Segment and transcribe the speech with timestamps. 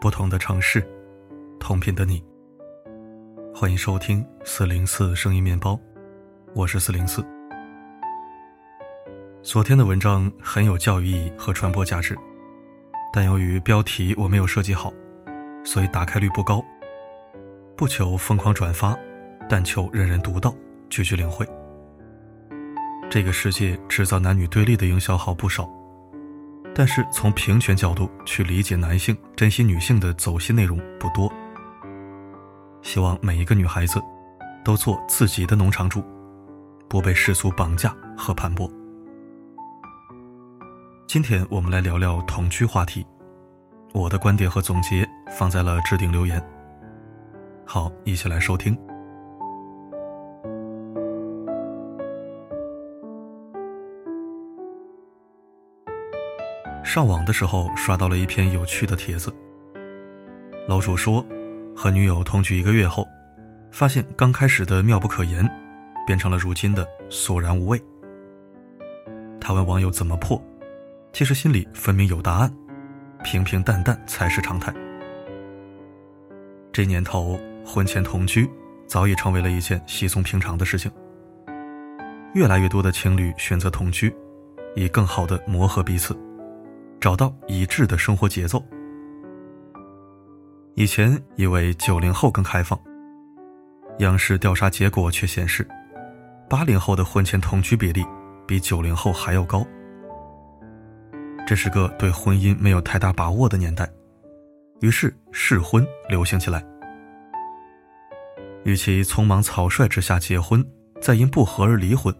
[0.00, 0.82] 不同的城市，
[1.58, 2.24] 同频的你。
[3.54, 5.78] 欢迎收听四零四声音面包，
[6.54, 7.22] 我是四零四。
[9.42, 12.16] 昨天的文章很有教育意义和传播价值，
[13.12, 14.90] 但由于标题我没有设计好，
[15.64, 16.64] 所以打开率不高。
[17.76, 18.98] 不求疯狂转发，
[19.50, 20.54] 但求人人读到，
[20.88, 21.46] 句句领会。
[23.10, 25.68] 这个世界制造男女对立的营销号不少。
[26.80, 31.30] 但是从平权角度去理解男性、珍惜女性的走心内容不多。
[32.80, 34.00] 希望每一个女孩子
[34.64, 36.02] 都做自己的农场主，
[36.88, 38.66] 不被世俗绑架和盘剥。
[41.06, 43.06] 今天我们来聊聊同居话题，
[43.92, 46.42] 我的观点和总结放在了置顶留言。
[47.66, 48.74] 好，一起来收听。
[56.92, 59.32] 上网的时候刷到了一篇有趣的帖子。
[60.66, 61.24] 楼主说，
[61.72, 63.06] 和女友同居一个月后，
[63.70, 65.48] 发现刚开始的妙不可言，
[66.04, 67.80] 变成了如今的索然无味。
[69.40, 70.42] 他问网友怎么破，
[71.12, 72.52] 其实心里分明有答案，
[73.22, 74.74] 平平淡淡才是常态。
[76.72, 78.50] 这年头，婚前同居
[78.88, 80.90] 早已成为了一件稀松平常的事情。
[82.34, 84.12] 越来越多的情侣选择同居，
[84.74, 86.18] 以更好的磨合彼此。
[87.00, 88.62] 找到一致的生活节奏。
[90.74, 92.78] 以前以为九零后更开放，
[93.98, 95.66] 央视调查结果却显示，
[96.48, 98.04] 八零后的婚前同居比例
[98.46, 99.66] 比九零后还要高。
[101.46, 103.90] 这是个对婚姻没有太大把握的年代，
[104.80, 106.62] 于是试婚流行起来。
[108.64, 110.64] 与其匆忙草率之下结婚，
[111.00, 112.14] 再因不和而离婚，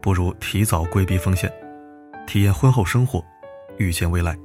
[0.00, 1.50] 不如提早规避风险，
[2.26, 3.24] 体验婚后生活。
[3.78, 4.38] 预见未来。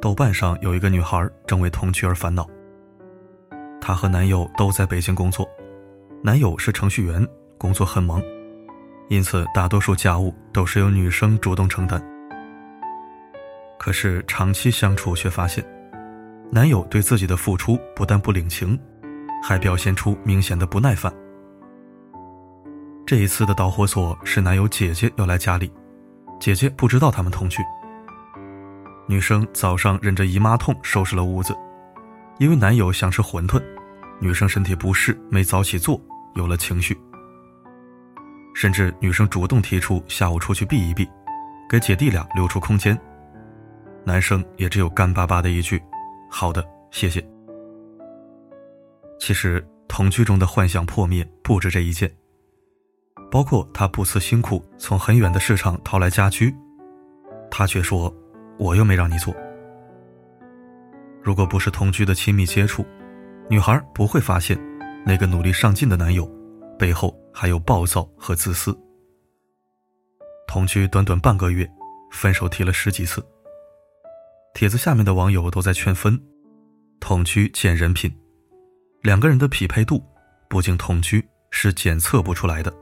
[0.00, 2.46] 豆瓣上有一个女孩正为同居而烦恼。
[3.80, 5.48] 她和男友都在北京工作，
[6.22, 7.26] 男友是程序员，
[7.56, 8.22] 工作很忙，
[9.08, 12.02] 因此大多数家务都是由女生主动承担。
[13.78, 15.64] 可是长期相处却发现，
[16.50, 18.78] 男友对自己的付出不但不领情，
[19.42, 21.12] 还表现出明显的不耐烦。
[23.06, 25.72] 这一次的导火索是男友姐姐要来家里。
[26.38, 27.62] 姐姐不知道他们同居。
[29.08, 31.56] 女生早上忍着姨妈痛收拾了屋子，
[32.38, 33.62] 因为男友想吃馄饨，
[34.20, 36.00] 女生身体不适没早起做，
[36.34, 36.98] 有了情绪。
[38.54, 41.08] 甚至女生主动提出下午出去避一避，
[41.68, 42.98] 给姐弟俩留出空间。
[44.04, 45.80] 男生也只有干巴巴的一句
[46.30, 47.24] ：“好的，谢谢。”
[49.20, 52.10] 其实同居中的幻想破灭不止这一件。
[53.36, 56.56] 包括他不辞辛苦从很远的市场淘来家居，
[57.50, 58.10] 他却说
[58.58, 59.36] ：“我又没让你做。”
[61.22, 62.82] 如果不是同居的亲密接触，
[63.50, 64.58] 女孩不会发现
[65.04, 66.26] 那个努力上进的男友
[66.78, 68.74] 背后还有暴躁和自私。
[70.48, 71.70] 同居短短半个月，
[72.10, 73.22] 分手提了十几次。
[74.54, 76.18] 帖子下面的网友都在劝分：
[77.00, 78.10] 同居见人品，
[79.02, 80.02] 两个人的匹配度
[80.48, 82.72] 不经同居是检测不出来的。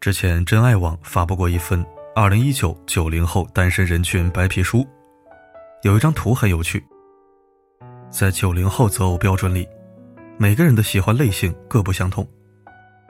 [0.00, 4.78] 之前真爱网发布过一份《二零一九九零后单身人群白皮书》，
[5.82, 6.86] 有一张图很有趣。
[8.08, 9.68] 在九零后择偶标准里，
[10.36, 12.24] 每个人的喜欢类型各不相同，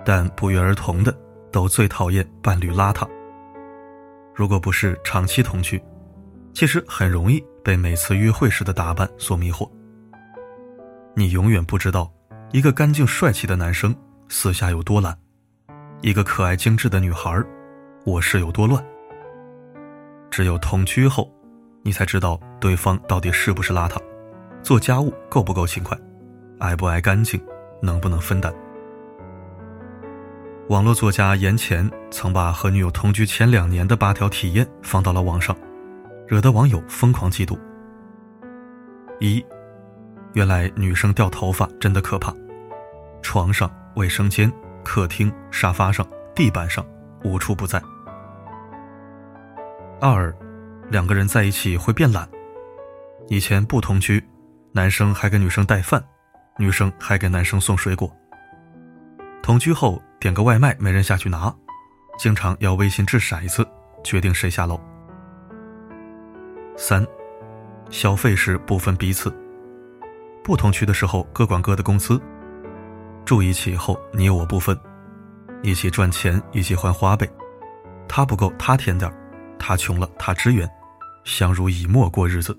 [0.03, 1.15] 但不约而同的
[1.53, 3.07] 都最讨厌伴侣邋遢。
[4.35, 5.79] 如果不是长期同居，
[6.55, 9.71] 其实很容易被每次约会时的打扮所迷惑。
[11.15, 12.11] 你永远不知道，
[12.51, 13.95] 一个干净帅气的男生
[14.31, 15.15] 私下有多懒。
[16.01, 17.43] 一个可爱精致的女孩，
[18.07, 18.85] 卧室有多乱。
[20.31, 21.29] 只有同居后，
[21.83, 24.01] 你才知道对方到底是不是邋遢，
[24.63, 25.99] 做家务够不够勤快，
[26.61, 27.41] 爱不爱干净，
[27.83, 28.53] 能不能分担。
[30.69, 35.57] 网络作家严前曾把和女友同居前两年的八条体验放到了网上，
[36.29, 37.59] 惹得网友疯狂嫉妒。
[39.19, 39.45] 一，
[40.35, 42.33] 原来女生掉头发真的可怕，
[43.21, 44.53] 床上、卫生间。
[44.89, 46.05] 客厅、沙发上、
[46.35, 46.83] 地板上，
[47.23, 47.79] 无处不在。
[50.01, 50.35] 二，
[50.89, 52.27] 两个人在一起会变懒。
[53.29, 54.27] 以前不同居，
[54.73, 56.03] 男生还给女生带饭，
[56.57, 58.11] 女生还给男生送水果。
[59.43, 61.55] 同居后，点个外卖没人下去拿，
[62.19, 63.69] 经常要微信掷骰子
[64.03, 64.81] 决定谁下楼。
[66.79, 67.07] 三，
[67.91, 69.31] 消费时不分彼此，
[70.43, 72.19] 不同居的时候各管各的工资。
[73.29, 74.75] 住一起以后，你我不分，
[75.63, 77.29] 一起赚钱，一起还花呗。
[78.09, 79.13] 他不够他添点
[79.59, 80.67] 他穷了他支援，
[81.25, 82.59] 相濡以沫过日子。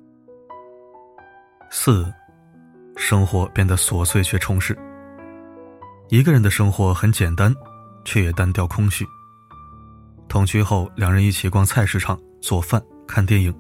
[1.71, 2.05] 四，
[2.95, 4.77] 生活变得琐碎却充实。
[6.09, 7.51] 一个人的生活很简单，
[8.05, 9.03] 却也单调空虚。
[10.27, 13.51] 同居后，两人一起逛菜市场、做饭、看电影，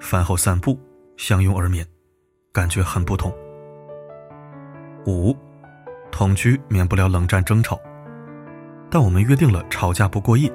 [0.00, 0.76] 饭后散步，
[1.16, 1.86] 相拥而眠，
[2.52, 3.32] 感觉很不同。
[5.06, 5.36] 五，
[6.10, 7.78] 同居免不了冷战争吵，
[8.90, 10.52] 但我们约定了吵架不过夜，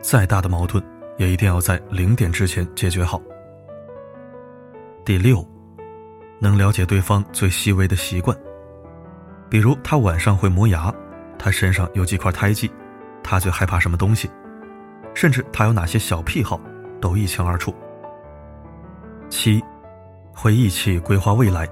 [0.00, 0.82] 再大的矛盾
[1.16, 3.20] 也一定要在零点之前解决好。
[5.04, 5.46] 第六，
[6.38, 8.36] 能了解对方最细微的习惯。
[9.48, 10.92] 比如他晚上会磨牙，
[11.38, 12.70] 他身上有几块胎记，
[13.22, 14.30] 他最害怕什么东西，
[15.14, 16.60] 甚至他有哪些小癖好，
[17.00, 17.74] 都一清二楚。
[19.30, 19.62] 七，
[20.32, 21.68] 会一起规划未来。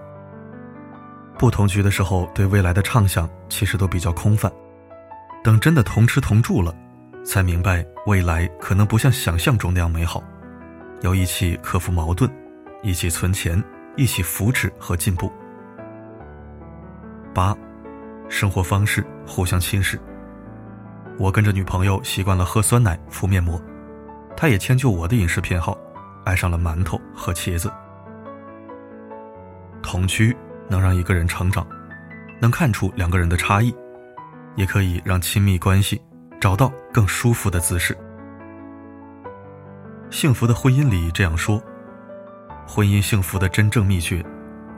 [1.39, 4.51] 不同居的时候，对未来的畅想其实都比较空泛，
[5.43, 6.75] 等真的同吃同住了，
[7.25, 10.23] 才明白未来可能不像想象中那样美好，
[11.03, 12.31] 要一起克服矛盾，
[12.83, 13.63] 一起存钱，
[13.97, 15.31] 一起扶持和进步。
[17.35, 17.55] 八，
[18.29, 19.99] 生活方式互相侵蚀。
[21.19, 23.61] 我跟着女朋友习惯了喝酸奶、敷面膜，
[24.37, 25.77] 她也迁就我的饮食偏好，
[26.25, 27.73] 爱上了馒头和茄子。
[29.83, 30.35] 同居
[30.69, 31.67] 能让一个人成长，
[32.41, 33.75] 能看出两个人的差异，
[34.57, 36.01] 也可以让亲密关系
[36.41, 37.97] 找到更舒服的姿势。
[40.11, 41.63] 幸福的婚姻里这样说：
[42.67, 44.25] 婚姻幸福的真正秘诀，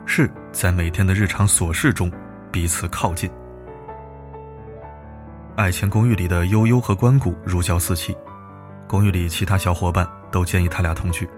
[0.05, 2.11] 是在每天的日常琐事中。
[2.49, 3.29] 彼此靠近。
[5.57, 8.15] 爱情公寓里的悠悠和关谷如胶似漆，
[8.87, 11.29] 公寓里其他小伙伴都建议他俩同居。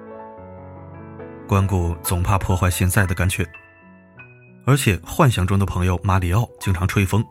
[1.48, 3.45] 关谷总怕破坏现在的感觉，
[4.69, 7.25] 而且幻想中的朋友马里奥经常吹风，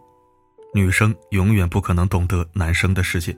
[0.75, 3.33] 女生永远不可能懂得男生的世界。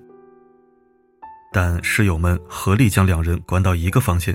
[1.53, 4.35] 但室友们合力将两人关到一个房间，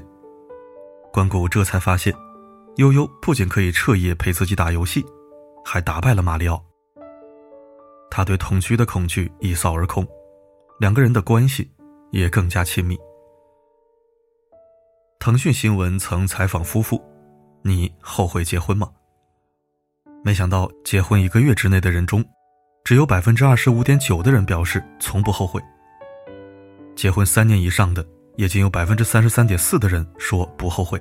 [1.12, 2.13] 关谷这才发现，
[2.75, 5.03] 悠悠不仅可以彻夜陪自己打游戏。
[5.65, 6.63] 还打败了马里奥。
[8.12, 10.07] 他对同居的恐惧一扫而空，
[10.79, 11.67] 两个人的关系
[12.12, 12.95] 也更加亲密。
[15.17, 17.03] 腾讯新闻曾采访夫妇
[17.65, 18.91] ：“你后悔结婚吗？”
[20.25, 22.25] 没想到，结婚一个月之内的人中，
[22.83, 25.62] 只有百分之二十五点九的人表示从不后悔。
[26.95, 28.04] 结婚三年以上的，
[28.36, 31.00] 也仅有百分之三十三点四的人说不后悔。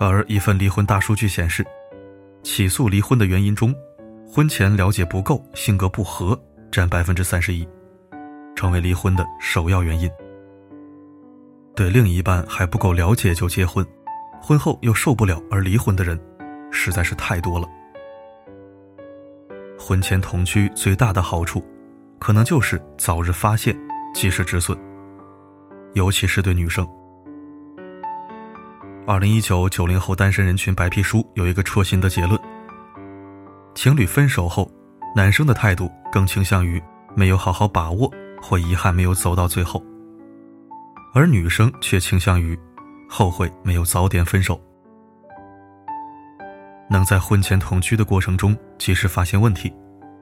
[0.00, 1.64] 而一份离婚大数据显示。
[2.42, 3.72] 起诉离婚的原因中，
[4.26, 6.36] 婚前了解不够、性格不合
[6.72, 7.64] 占百分之三十一，
[8.56, 10.10] 成为离婚的首要原因。
[11.76, 13.86] 对另一半还不够了解就结婚，
[14.42, 16.20] 婚后又受不了而离婚的人，
[16.72, 17.68] 实在是太多了。
[19.78, 21.64] 婚前同居最大的好处，
[22.18, 23.78] 可能就是早日发现，
[24.14, 24.76] 及时止损，
[25.92, 26.84] 尤其是对女生。
[29.06, 32.40] 二零一九九零后单身人群白皮书有一个戳心的结论：
[33.74, 34.70] 情侣分手后，
[35.14, 36.80] 男生的态度更倾向于
[37.14, 38.10] 没有好好把握
[38.40, 39.84] 或遗憾没有走到最后，
[41.12, 42.56] 而女生却倾向于
[43.08, 44.60] 后悔没有早点分手。
[46.92, 49.72] 能在婚前同居的过程中及时发现问题，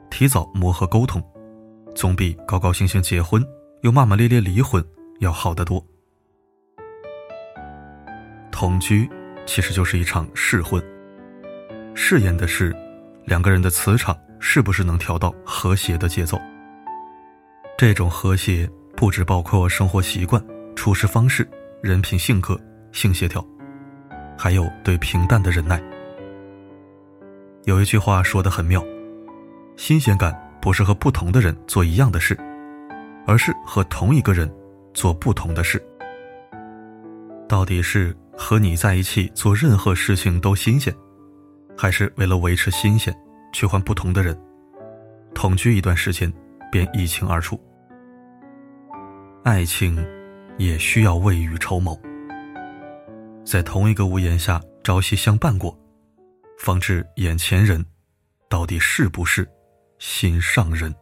[0.09, 1.21] 提早磨合沟通，
[1.97, 3.45] 总比高高兴兴结婚
[3.81, 4.83] 又骂骂咧咧离婚
[5.19, 5.85] 要好得多。
[8.53, 9.11] 同居
[9.45, 10.81] 其实就是一场试婚，
[11.93, 12.75] 试验的是
[13.25, 16.39] 两个人的磁场是不是能调到和谐的节奏。
[17.77, 20.41] 这种和谐不只包括生活习惯、
[20.77, 21.49] 处事方式、
[21.83, 22.57] 人品性格、
[22.93, 23.45] 性协调，
[24.39, 25.83] 还有对平淡的忍耐。
[27.65, 28.85] 有一句话说的很妙：
[29.77, 32.39] 新鲜感不是和不同的人做一样的事，
[33.27, 34.51] 而是和同一个人
[34.95, 35.83] 做不同的事。
[37.49, 38.17] 到底是？
[38.43, 40.95] 和你在一起做任何事情都新鲜，
[41.77, 43.15] 还是为了维持新鲜
[43.53, 44.35] 去换不同的人？
[45.35, 46.33] 同居一段时间
[46.73, 47.61] 便一清二楚。
[49.45, 50.03] 爱情
[50.57, 52.01] 也需要未雨绸缪，
[53.45, 55.79] 在同一个屋檐下朝夕相伴过，
[56.61, 57.83] 方知眼前人
[58.51, 59.49] 到底是不是
[59.99, 60.95] 心上人。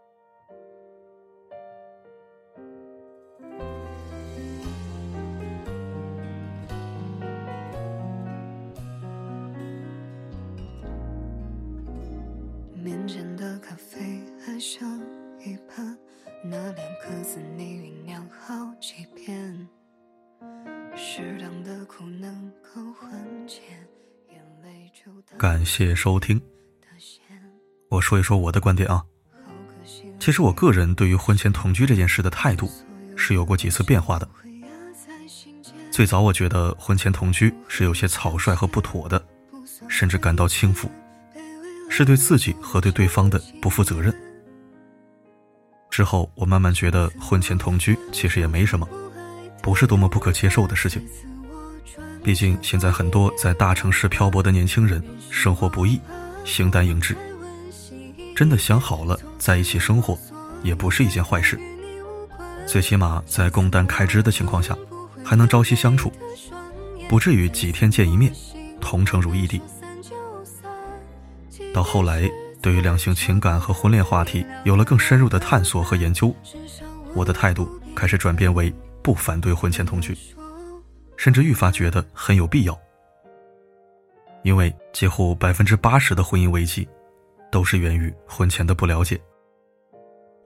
[25.39, 26.41] 感谢收听。
[27.91, 29.01] 我说一说我的观点啊。
[30.19, 32.69] 其实我个人对于婚前同居这件事的态度
[33.15, 34.29] 是有过几次变化的。
[35.93, 39.25] 最早我觉得婚前同居是有些草率和不妥的，
[39.87, 40.91] 甚至感到轻浮，
[41.89, 44.13] 是对自己和对对方的不负责任。
[45.89, 48.89] 之后我慢慢觉得婚前同居其实也没什么，
[49.63, 51.01] 不是多么不可接受的事情。
[52.23, 56.01] 毕竟现在很多在大城市漂泊的年轻人生活不易，
[56.45, 57.17] 形单影只，
[58.35, 60.19] 真的想好了在一起生活，
[60.63, 61.59] 也不是一件坏事。
[62.67, 64.77] 最起码在共担开支的情况下。
[65.25, 66.11] 还能朝夕相处，
[67.07, 68.33] 不至于几天见一面，
[68.81, 69.61] 同城如异地。
[71.75, 72.27] 到后来，
[72.63, 76.35] 对于两性情感和婚恋话题有了更深入的探索和研究，
[77.13, 78.73] 我的态度开始转变为
[79.03, 80.17] 不反对婚前同居，
[81.19, 82.81] 甚至愈发觉得很有必要。
[84.43, 86.89] 因为几乎百分之八十的婚姻危机，
[87.53, 89.21] 都是源于婚前的不了解，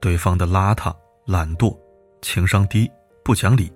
[0.01, 0.93] 对方的邋遢、
[1.25, 1.73] 懒惰、
[2.21, 2.91] 情商低、
[3.23, 3.71] 不讲理。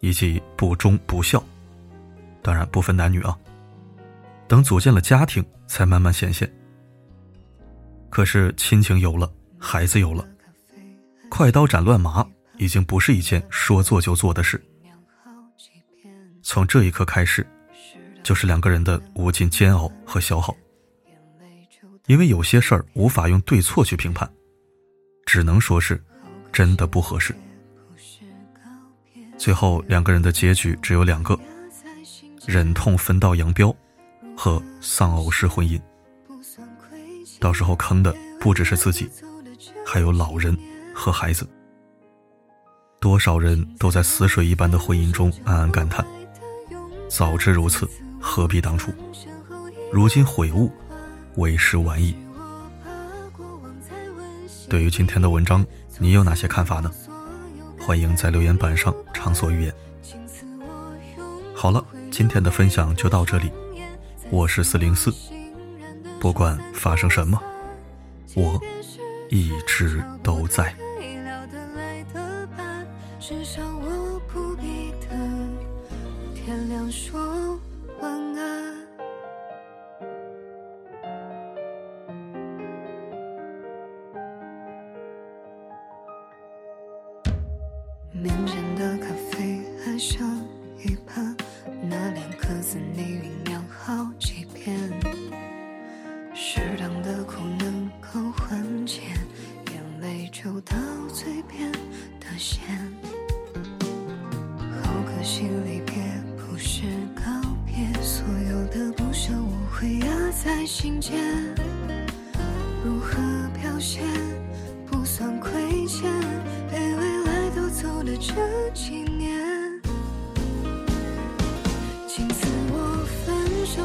[0.00, 1.42] 以及不忠不孝，
[2.42, 3.34] 当然不分男女啊。
[4.46, 6.46] 等组建了家庭，才慢慢显现。
[8.10, 10.28] 可是亲情有了，孩子有了，
[11.30, 12.22] 快刀斩乱麻
[12.58, 14.62] 已经不是一件说做就做的事。
[16.44, 17.44] 从这一刻开始，
[18.22, 20.54] 就是两个人的无尽煎熬和消耗。
[22.06, 24.30] 因为有些事儿无法用对错去评判，
[25.24, 26.00] 只能说是
[26.52, 27.34] 真的不合适。
[29.38, 31.36] 最后两个人的结局只有两个：
[32.46, 33.74] 忍痛分道扬镳，
[34.36, 35.80] 和丧偶式婚姻。
[37.40, 39.10] 到时候坑的不只是自己，
[39.84, 40.54] 还有老人
[40.94, 41.48] 和孩子。
[43.00, 46.04] 多少人都在死水一般的婚姻中暗暗感叹：
[47.08, 47.88] 早知如此，
[48.20, 48.92] 何必当初？
[49.92, 50.70] 如今悔悟，
[51.36, 52.16] 为时晚矣。
[54.68, 55.64] 对于今天的文章，
[55.98, 56.90] 你有哪些看法呢？
[57.78, 59.74] 欢迎在留言板上畅所欲言。
[61.54, 63.52] 好了，今天的分享就到这里。
[64.30, 65.14] 我是四零四，
[66.18, 67.40] 不管发生什么，
[68.34, 68.60] 我
[69.28, 70.74] 一直都在。
[76.84, 77.53] 我说。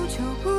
[0.10, 0.59] 就不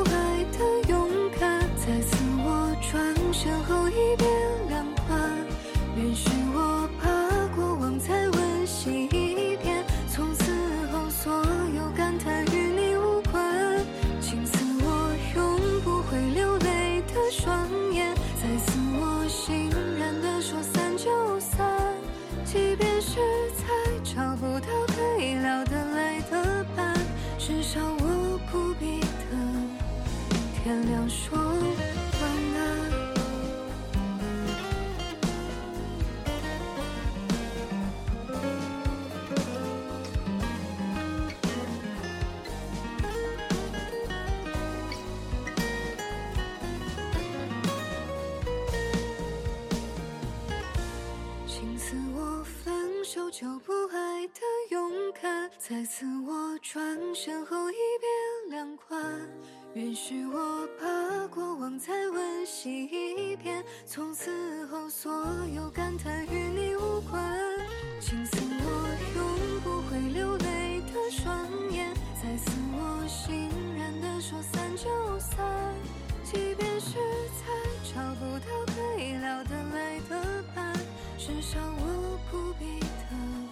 [31.11, 32.23] 说晚
[32.55, 32.61] 安。
[51.47, 54.11] 请赐我分手就不爱。
[54.29, 54.41] 的
[54.71, 58.09] 勇敢，再次我转身后一别
[58.51, 59.01] 两宽，
[59.75, 67.39] 允许我把过往再温习一遍，从此后所有感叹与你无关，
[68.01, 68.69] 请赐我
[69.15, 75.39] 永不会流泪的双眼，再次我欣然的说散就散，
[76.25, 76.99] 即便是
[77.39, 80.75] 再找不到可以聊得来的伴，
[81.17, 82.81] 至少我不必。
[82.81, 83.50] 天